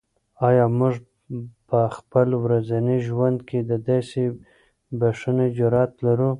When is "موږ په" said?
0.79-1.79